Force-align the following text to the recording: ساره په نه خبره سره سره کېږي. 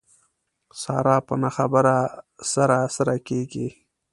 ساره 0.81 1.15
په 1.27 1.33
نه 1.43 1.49
خبره 1.57 1.95
سره 2.53 2.77
سره 2.95 3.15
کېږي. 3.27 3.67